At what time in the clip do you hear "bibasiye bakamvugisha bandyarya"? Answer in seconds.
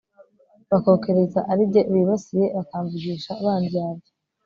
1.93-4.07